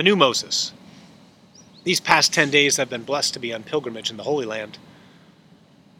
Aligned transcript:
the 0.00 0.04
new 0.04 0.16
Moses. 0.16 0.72
These 1.84 2.00
past 2.00 2.32
10 2.32 2.48
days 2.48 2.78
I've 2.78 2.88
been 2.88 3.02
blessed 3.02 3.34
to 3.34 3.38
be 3.38 3.52
on 3.52 3.64
pilgrimage 3.64 4.10
in 4.10 4.16
the 4.16 4.22
Holy 4.22 4.46
Land. 4.46 4.78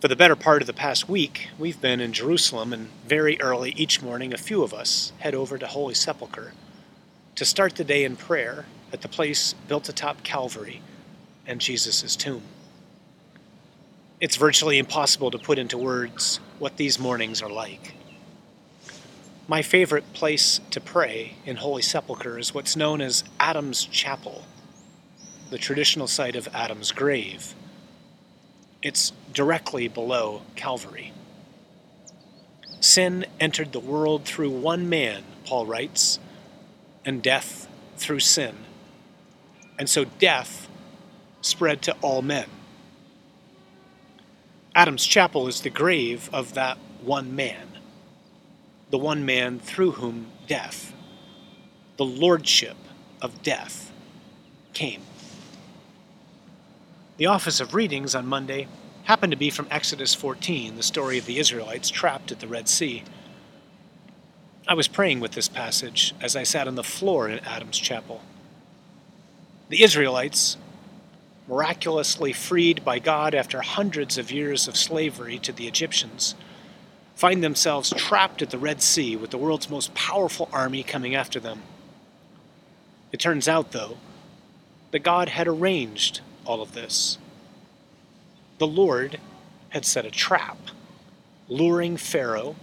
For 0.01 0.09
the 0.09 0.17
better 0.17 0.37
part 0.37 0.63
of 0.63 0.67
the 0.67 0.73
past 0.73 1.07
week, 1.07 1.49
we've 1.59 1.83
been 1.83 2.01
in 2.01 2.15
Jerusalem, 2.15 2.73
and 2.73 2.89
very 3.07 3.39
early 3.43 3.73
each 3.73 4.01
morning, 4.01 4.33
a 4.33 4.39
few 4.39 4.63
of 4.63 4.73
us 4.73 5.13
head 5.19 5.35
over 5.35 5.59
to 5.59 5.67
Holy 5.67 5.93
Sepulchre 5.93 6.55
to 7.35 7.45
start 7.45 7.75
the 7.75 7.85
day 7.85 8.05
in 8.05 8.17
prayer 8.17 8.65
at 8.91 9.03
the 9.03 9.09
place 9.09 9.55
built 9.69 9.87
atop 9.91 10.23
Calvary 10.23 10.81
and 11.47 11.61
Jesus' 11.61 12.17
tomb. 12.17 12.45
It's 14.19 14.37
virtually 14.37 14.79
impossible 14.79 15.31
to 15.31 15.39
put 15.39 15.59
into 15.59 15.77
words 15.77 16.41
what 16.59 16.79
these 16.79 16.99
mornings 16.99 17.43
are 17.43 17.51
like. 17.51 17.93
My 19.51 19.63
favorite 19.63 20.13
place 20.13 20.61
to 20.71 20.81
pray 20.81 21.35
in 21.45 21.57
Holy 21.57 21.83
Sepulchre 21.83 22.39
is 22.39 22.55
what's 22.55 22.77
known 22.77 23.01
as 23.01 23.25
Adam's 23.41 23.85
Chapel, 23.85 24.45
the 25.51 25.59
traditional 25.59 26.07
site 26.07 26.37
of 26.37 26.47
Adam's 26.55 26.93
grave. 26.93 27.57
It's 28.81 29.13
directly 29.33 29.89
below 29.89 30.43
Calvary. 30.55 31.13
Sin 32.79 33.27
entered 33.41 33.73
the 33.73 33.81
world 33.81 34.25
through 34.25 34.51
one 34.51 34.89
man, 34.89 35.25
Paul 35.45 35.67
writes, 35.67 36.21
and 37.05 37.21
death 37.21 37.67
through 37.97 38.21
sin. 38.21 38.55
And 39.81 39.91
so 39.91 40.05
death 40.05 40.69
spread 41.41 41.83
to 41.83 41.97
all 42.03 42.23
men. 42.23 42.47
Adam's 44.77 45.05
chapel 45.05 45.49
is 45.49 45.63
the 45.63 45.71
grave 45.71 46.31
of 46.33 46.55
that 46.55 46.79
one 47.03 47.35
man 47.35 47.70
the 48.91 48.99
one 48.99 49.25
man 49.25 49.59
through 49.59 49.93
whom 49.93 50.27
death, 50.47 50.93
the 51.97 52.05
lordship 52.05 52.77
of 53.23 53.43
death, 53.43 53.93
came. 54.73 55.03
The 57.17 57.27
office 57.27 57.61
of 57.61 57.75
readings 57.75 58.15
on 58.15 58.27
Monday 58.27 58.67
happened 59.05 59.31
to 59.31 59.37
be 59.37 59.51
from 59.51 59.69
Exodus 59.71 60.15
14, 60.15 60.77
the 60.77 60.83
story 60.83 61.19
of 61.19 61.27
the 61.27 61.39
Israelites 61.39 61.91
trapped 61.91 62.33
at 62.33 62.41
the 62.41 62.47
Red 62.47 62.69
Sea. 62.69 63.05
I 64.67 64.75
was 64.75 64.89
praying 64.89 65.21
with 65.21 65.33
this 65.33 65.49
passage 65.49 66.15
as 66.21 66.37
I 66.37 66.45
sat 66.45 66.69
on 66.69 66.77
the 66.77 66.85
floor 66.85 67.29
in 67.29 67.41
Adam's 67.41 67.79
chapel. 67.79 68.23
The 69.69 69.83
Israelites, 69.83 70.57
miraculously 71.49 72.33
freed 72.33 72.85
by 72.85 72.99
God 72.99 73.35
after 73.35 73.61
hundreds 73.61 74.17
of 74.17 74.31
years 74.31 74.69
of 74.69 74.77
slavery 74.77 75.39
to 75.41 75.53
the 75.53 75.67
Egyptians, 75.67 76.35
find 77.21 77.45
themselves 77.45 77.93
trapped 77.99 78.41
at 78.41 78.49
the 78.49 78.57
Red 78.57 78.81
Sea 78.81 79.15
with 79.15 79.29
the 79.29 79.37
world's 79.37 79.69
most 79.69 79.93
powerful 79.93 80.49
army 80.55 80.83
coming 80.83 81.15
after 81.15 81.39
them. 81.39 81.61
It 83.13 83.21
turns 83.21 83.47
out, 83.47 83.73
though, 83.73 83.99
that 84.91 85.01
God 85.01 85.29
had 85.29 85.47
arranged 85.47 86.23
all 86.47 86.63
of 86.63 86.73
this. 86.73 87.19
The 88.57 88.67
Lord 88.67 89.21
had 89.69 89.85
set 89.85 90.07
a 90.07 90.11
trap, 90.11 90.57
luring 91.47 91.99
Pharaoh 91.99 92.57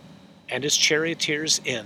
and 0.50 0.64
his 0.64 0.76
charioteers 0.76 1.62
in, 1.64 1.86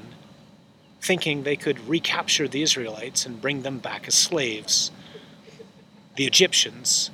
thinking 1.02 1.44
they 1.44 1.58
could 1.58 1.89
recapture 1.89 2.47
the 2.47 2.61
Israelites 2.61 3.25
and 3.25 3.41
bring 3.41 3.63
them 3.63 3.80
back 3.80 4.08
as 4.08 4.16
slaves. 4.16 4.91
The 6.16 6.25
Egyptians 6.25 7.11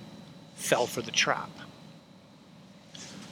fell 0.54 0.86
for 0.86 1.02
the 1.02 1.10
trap. 1.10 1.50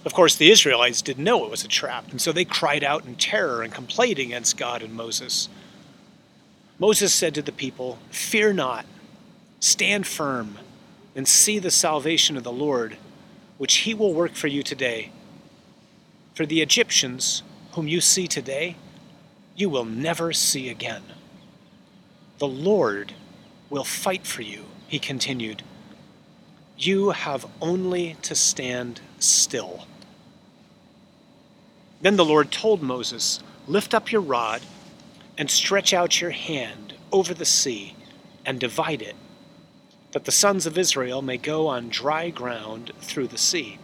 Of 0.06 0.14
course, 0.14 0.36
the 0.36 0.52
Israelites 0.52 1.02
didn't 1.02 1.24
know 1.24 1.46
it 1.46 1.52
was 1.52 1.64
a 1.64 1.68
trap, 1.68 2.12
and 2.12 2.22
so 2.22 2.32
they 2.32 2.46
cried 2.46 2.84
out 2.84 3.06
in 3.06 3.16
terror 3.16 3.64
and 3.64 3.74
complained 3.74 4.20
against 4.20 4.56
God 4.56 4.84
and 4.84 4.94
Moses. 4.94 5.50
Moses 6.78 7.12
said 7.12 7.34
to 7.34 7.42
the 7.42 7.52
people, 7.52 7.98
Fear 8.12 8.54
not, 8.54 8.86
stand 9.60 10.06
firm, 10.06 10.60
and 11.16 11.28
see 11.28 11.58
the 11.58 11.72
salvation 11.72 12.38
of 12.38 12.44
the 12.44 12.52
Lord, 12.52 12.98
which 13.58 13.78
he 13.78 13.96
will 13.96 14.14
work 14.14 14.36
for 14.36 14.48
you 14.48 14.62
today. 14.62 15.12
For 16.36 16.46
the 16.46 16.62
Egyptians, 16.62 17.42
whom 17.72 17.88
you 17.88 18.00
see 18.00 18.28
today, 18.28 18.76
you 19.56 19.70
will 19.70 19.86
never 19.86 20.34
see 20.34 20.70
again. 20.70 21.02
The 22.38 22.48
Lord 22.48 23.14
will 23.72 23.86
fight 23.86 24.28
for 24.28 24.44
you, 24.44 24.66
he 24.88 25.00
continued. 25.00 25.64
You 26.78 27.12
have 27.12 27.48
only 27.60 28.18
to 28.22 28.36
stand 28.36 29.02
still. 29.18 29.88
Then 32.06 32.18
the 32.18 32.24
Lord 32.24 32.52
told 32.52 32.84
Moses, 32.84 33.40
Lift 33.66 33.96
up 33.96 34.12
your 34.12 34.22
rod 34.22 34.62
and 35.40 35.50
stretch 35.50 35.92
out 35.92 36.22
your 36.22 36.30
hand 36.30 36.94
over 37.12 37.34
the 37.34 37.46
sea 37.46 37.96
and 38.46 38.60
divide 38.60 39.02
it, 39.02 39.16
that 40.12 40.26
the 40.26 40.32
sons 40.32 40.68
of 40.68 40.78
Israel 40.78 41.24
may 41.24 41.38
go 41.38 41.66
on 41.66 41.90
dry 41.90 42.30
ground 42.30 42.92
through 43.02 43.30
the 43.30 43.40
sea. 43.40 43.80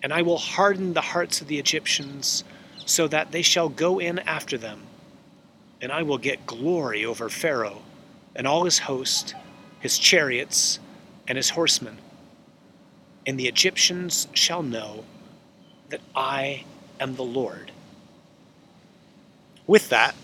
And 0.00 0.12
I 0.12 0.22
will 0.22 0.38
harden 0.38 0.92
the 0.92 1.00
hearts 1.00 1.40
of 1.40 1.48
the 1.48 1.58
Egyptians 1.58 2.44
so 2.86 3.08
that 3.08 3.32
they 3.32 3.42
shall 3.42 3.68
go 3.68 3.98
in 3.98 4.20
after 4.20 4.56
them. 4.56 4.82
And 5.80 5.90
I 5.90 6.04
will 6.04 6.18
get 6.18 6.46
glory 6.46 7.04
over 7.04 7.28
Pharaoh 7.28 7.82
and 8.36 8.46
all 8.46 8.64
his 8.64 8.78
host, 8.78 9.34
his 9.80 9.98
chariots, 9.98 10.78
and 11.26 11.34
his 11.34 11.50
horsemen. 11.50 11.98
And 13.26 13.40
the 13.40 13.48
Egyptians 13.48 14.28
shall 14.34 14.62
know 14.62 15.04
that 15.88 16.00
I 16.14 16.64
am 17.02 17.16
the 17.16 17.24
Lord. 17.24 17.72
With 19.66 19.88
that, 19.90 20.14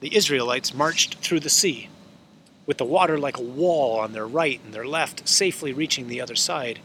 the 0.00 0.14
Israelites 0.14 0.74
marched 0.74 1.16
through 1.16 1.40
the 1.40 1.50
sea, 1.50 1.88
with 2.66 2.78
the 2.78 2.84
water 2.84 3.18
like 3.18 3.38
a 3.38 3.42
wall 3.42 3.98
on 3.98 4.12
their 4.12 4.26
right 4.26 4.60
and 4.64 4.72
their 4.72 4.86
left, 4.86 5.28
safely 5.28 5.72
reaching 5.72 6.08
the 6.08 6.20
other 6.20 6.36
side. 6.36 6.80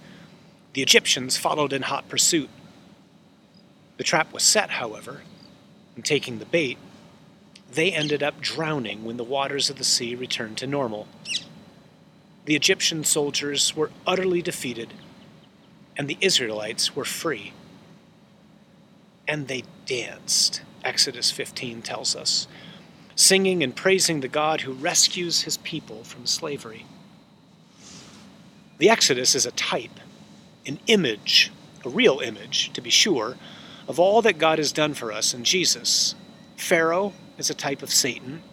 The 0.73 0.81
Egyptians 0.81 1.37
followed 1.37 1.73
in 1.73 1.83
hot 1.83 2.09
pursuit. 2.09 2.49
The 3.97 4.03
trap 4.03 4.33
was 4.33 4.43
set, 4.43 4.71
however, 4.71 5.21
and 5.95 6.05
taking 6.05 6.39
the 6.39 6.45
bait, 6.45 6.77
they 7.71 7.91
ended 7.91 8.23
up 8.23 8.39
drowning 8.39 9.03
when 9.03 9.17
the 9.17 9.23
waters 9.23 9.69
of 9.69 9.77
the 9.77 9.83
sea 9.83 10.15
returned 10.15 10.57
to 10.59 10.67
normal. 10.67 11.07
The 12.45 12.55
Egyptian 12.55 13.03
soldiers 13.03 13.75
were 13.75 13.91
utterly 14.05 14.41
defeated, 14.41 14.93
and 15.97 16.07
the 16.07 16.17
Israelites 16.21 16.95
were 16.95 17.05
free 17.05 17.53
and 19.27 19.47
they 19.47 19.63
danced, 19.85 20.61
Exodus 20.83 21.31
15 21.31 21.81
tells 21.81 22.15
us, 22.15 22.47
singing 23.15 23.63
and 23.63 23.75
praising 23.75 24.21
the 24.21 24.27
God 24.27 24.61
who 24.61 24.73
rescues 24.73 25.41
his 25.41 25.57
people 25.57 26.03
from 26.03 26.25
slavery. 26.25 26.85
The 28.77 28.89
Exodus 28.89 29.33
is 29.33 29.45
a 29.45 29.51
type, 29.51 29.99
an 30.65 30.79
image, 30.87 31.51
a 31.83 31.89
real 31.89 32.19
image, 32.19 32.71
to 32.73 32.81
be 32.81 32.91
sure, 32.91 33.37
of 33.87 33.99
all 33.99 34.21
that 34.21 34.37
God 34.37 34.59
has 34.59 34.71
done 34.71 34.93
for 34.93 35.11
us 35.11 35.33
in 35.33 35.43
Jesus. 35.43 36.13
Pharaoh 36.57 37.13
is 37.37 37.49
a 37.49 37.55
type 37.55 37.81
of 37.81 37.91
Satan. 37.91 38.43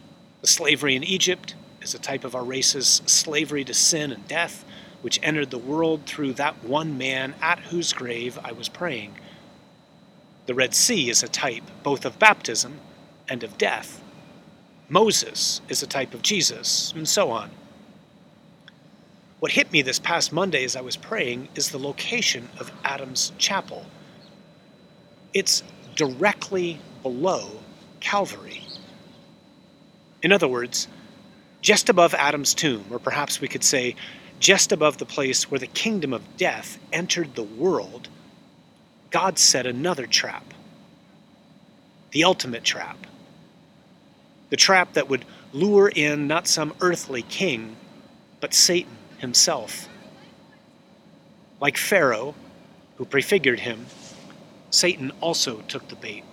The 0.41 0.47
slavery 0.47 0.97
in 0.97 1.05
Egypt 1.05 1.55
is 1.83 1.95
a 1.95 1.99
type 1.99 2.25
of 2.25 2.35
our 2.35 2.45
race's 2.45 3.03
slavery 3.07 3.65
to 3.65 3.75
sin 3.75 4.13
and 4.13 4.27
death, 4.27 4.65
which 5.03 5.21
entered 5.23 5.51
the 5.51 5.59
world 5.59 6.07
through 6.07 6.33
that 6.35 6.65
one 6.65 6.97
man 6.97 7.35
at 7.43 7.59
whose 7.59 7.93
grave 7.93 8.39
I 8.43 8.53
was 8.53 8.69
praying. 8.69 9.15
The 10.47 10.55
Red 10.55 10.75
Sea 10.75 11.09
is 11.09 11.23
a 11.23 11.29
type 11.29 11.65
both 11.83 12.05
of 12.05 12.19
baptism 12.19 12.81
and 13.29 13.43
of 13.43 13.57
death. 13.57 14.03
Moses 14.89 15.63
is 15.69 15.83
a 15.83 15.87
type 15.87 16.13
of 16.13 16.23
Jesus, 16.23 16.93
and 16.95 17.09
so 17.09 17.31
on. 17.31 17.51
What 19.41 19.53
hit 19.53 19.73
me 19.73 19.83
this 19.83 19.99
past 19.99 20.33
Monday 20.33 20.65
as 20.65 20.77
I 20.77 20.81
was 20.81 20.97
praying 20.97 21.49
is 21.55 21.71
the 21.71 21.79
location 21.79 22.49
of 22.59 22.73
Adam's 22.85 23.33
chapel. 23.39 23.87
It's 25.33 25.63
directly 25.97 26.81
below 27.03 27.51
Calvary. 28.01 28.63
In 30.23 30.33
other 30.33 30.49
words, 30.49 30.89
just 31.61 31.89
above 31.89 32.15
Adam's 32.15 32.55
tomb, 32.55 32.85
or 32.91 32.99
perhaps 32.99 33.41
we 33.41 33.49
could 33.49 33.65
say 33.65 33.97
just 34.41 34.73
above 34.73 34.99
the 34.99 35.07
place 35.07 35.51
where 35.51 35.61
the 35.61 35.67
kingdom 35.67 36.13
of 36.13 36.37
death 36.37 36.79
entered 36.93 37.35
the 37.35 37.43
world, 37.43 38.09
God 39.15 39.39
set 39.39 39.65
another 39.65 40.09
trap 40.09 40.43
the 42.11 42.25
ultimate 42.25 42.65
trap. 42.65 42.97
The 44.51 44.57
trap 44.57 44.95
that 44.95 45.09
would 45.09 45.25
lure 45.53 45.89
in 45.89 46.27
not 46.27 46.49
some 46.49 46.75
earthly 46.81 47.23
king, 47.23 47.77
but 48.41 48.53
Satan 48.53 48.97
himself. 49.19 49.89
Like 51.61 51.77
Pharaoh, 51.77 52.35
who 52.97 53.05
prefigured 53.05 53.61
him, 53.61 53.87
Satan 54.71 55.13
also 55.21 55.61
took 55.69 55.87
the 55.89 55.97
bait. 55.97 56.25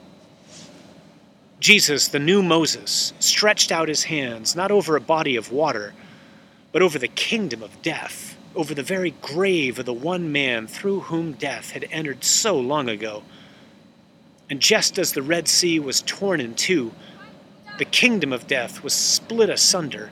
Jesus, 1.59 2.07
the 2.07 2.19
new 2.19 2.41
Moses, 2.41 3.13
stretched 3.19 3.71
out 3.71 3.89
his 3.89 4.05
hands 4.05 4.55
not 4.55 4.71
over 4.71 4.95
a 4.95 5.01
body 5.01 5.35
of 5.35 5.51
water, 5.51 5.93
but 6.71 6.81
over 6.81 6.97
the 6.97 7.07
kingdom 7.07 7.61
of 7.61 7.79
death 7.83 8.37
over 8.55 8.73
the 8.73 8.83
very 8.83 9.11
grave 9.21 9.79
of 9.79 9.85
the 9.85 9.93
one 9.93 10.31
man 10.31 10.67
through 10.67 11.01
whom 11.01 11.33
death 11.33 11.71
had 11.71 11.87
entered 11.91 12.23
so 12.23 12.59
long 12.59 12.89
ago. 12.89 13.23
And 14.49 14.59
just 14.59 14.99
as 14.99 15.13
the 15.13 15.21
Red 15.21 15.47
Sea 15.47 15.79
was 15.79 16.01
torn 16.01 16.41
in 16.41 16.55
two, 16.55 16.91
the 17.77 17.85
kingdom 17.85 18.33
of 18.33 18.47
death 18.47 18.83
was 18.83 18.93
split 18.93 19.49
asunder, 19.49 20.11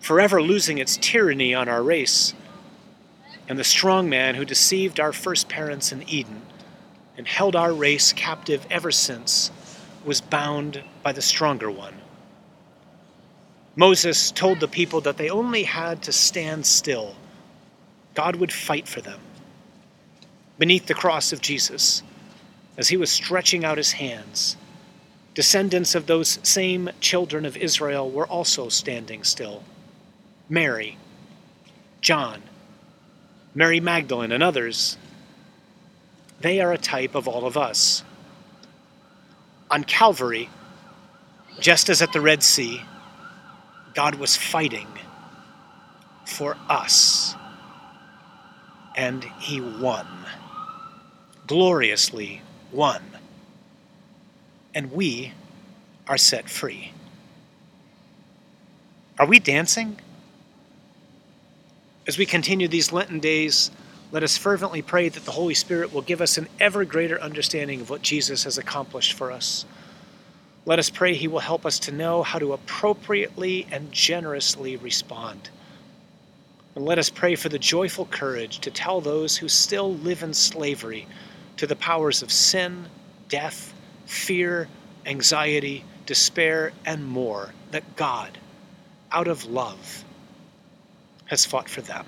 forever 0.00 0.40
losing 0.40 0.78
its 0.78 0.96
tyranny 0.96 1.54
on 1.54 1.68
our 1.68 1.82
race, 1.82 2.34
and 3.48 3.58
the 3.58 3.64
strong 3.64 4.08
man 4.08 4.34
who 4.34 4.44
deceived 4.44 4.98
our 4.98 5.12
first 5.12 5.48
parents 5.48 5.92
in 5.92 6.08
Eden 6.08 6.42
and 7.16 7.28
held 7.28 7.54
our 7.54 7.72
race 7.72 8.12
captive 8.12 8.66
ever 8.70 8.90
since 8.90 9.50
was 10.04 10.20
bound 10.20 10.82
by 11.02 11.12
the 11.12 11.22
stronger 11.22 11.70
one. 11.70 11.94
Moses 13.74 14.30
told 14.30 14.60
the 14.60 14.68
people 14.68 15.02
that 15.02 15.18
they 15.18 15.28
only 15.28 15.64
had 15.64 16.02
to 16.02 16.12
stand 16.12 16.64
still. 16.64 17.14
God 18.16 18.36
would 18.36 18.50
fight 18.50 18.88
for 18.88 19.02
them. 19.02 19.20
Beneath 20.58 20.86
the 20.86 20.94
cross 20.94 21.34
of 21.34 21.42
Jesus, 21.42 22.02
as 22.78 22.88
he 22.88 22.96
was 22.96 23.10
stretching 23.10 23.62
out 23.62 23.76
his 23.76 23.92
hands, 23.92 24.56
descendants 25.34 25.94
of 25.94 26.06
those 26.06 26.38
same 26.42 26.88
children 26.98 27.44
of 27.44 27.58
Israel 27.58 28.10
were 28.10 28.26
also 28.26 28.70
standing 28.70 29.22
still. 29.22 29.62
Mary, 30.48 30.96
John, 32.00 32.42
Mary 33.54 33.80
Magdalene, 33.80 34.32
and 34.32 34.42
others, 34.42 34.96
they 36.40 36.60
are 36.60 36.72
a 36.72 36.78
type 36.78 37.14
of 37.14 37.28
all 37.28 37.46
of 37.46 37.58
us. 37.58 38.02
On 39.70 39.84
Calvary, 39.84 40.48
just 41.60 41.90
as 41.90 42.00
at 42.00 42.14
the 42.14 42.20
Red 42.22 42.42
Sea, 42.42 42.80
God 43.94 44.14
was 44.14 44.36
fighting 44.36 44.88
for 46.24 46.56
us. 46.68 47.34
And 48.96 49.24
he 49.40 49.60
won. 49.60 50.06
Gloriously 51.46 52.42
won. 52.72 53.02
And 54.74 54.92
we 54.92 55.32
are 56.08 56.18
set 56.18 56.48
free. 56.48 56.92
Are 59.18 59.26
we 59.26 59.38
dancing? 59.38 59.98
As 62.06 62.18
we 62.18 62.26
continue 62.26 62.68
these 62.68 62.92
Lenten 62.92 63.18
days, 63.18 63.70
let 64.12 64.22
us 64.22 64.36
fervently 64.36 64.82
pray 64.82 65.08
that 65.08 65.24
the 65.24 65.32
Holy 65.32 65.54
Spirit 65.54 65.92
will 65.92 66.02
give 66.02 66.20
us 66.20 66.38
an 66.38 66.48
ever 66.60 66.84
greater 66.84 67.20
understanding 67.20 67.80
of 67.80 67.90
what 67.90 68.02
Jesus 68.02 68.44
has 68.44 68.58
accomplished 68.58 69.14
for 69.14 69.32
us. 69.32 69.64
Let 70.64 70.78
us 70.78 70.90
pray 70.90 71.14
He 71.14 71.28
will 71.28 71.40
help 71.40 71.66
us 71.66 71.78
to 71.80 71.92
know 71.92 72.22
how 72.22 72.38
to 72.38 72.52
appropriately 72.52 73.66
and 73.72 73.90
generously 73.90 74.76
respond. 74.76 75.50
And 76.76 76.84
let 76.84 76.98
us 76.98 77.08
pray 77.08 77.34
for 77.36 77.48
the 77.48 77.58
joyful 77.58 78.04
courage 78.04 78.58
to 78.60 78.70
tell 78.70 79.00
those 79.00 79.38
who 79.38 79.48
still 79.48 79.94
live 79.94 80.22
in 80.22 80.34
slavery 80.34 81.08
to 81.56 81.66
the 81.66 81.74
powers 81.74 82.22
of 82.22 82.30
sin, 82.30 82.90
death, 83.30 83.72
fear, 84.04 84.68
anxiety, 85.06 85.84
despair, 86.04 86.72
and 86.84 87.04
more 87.04 87.54
that 87.70 87.96
God, 87.96 88.36
out 89.10 89.26
of 89.26 89.46
love, 89.46 90.04
has 91.24 91.46
fought 91.46 91.70
for 91.70 91.80
them. 91.80 92.04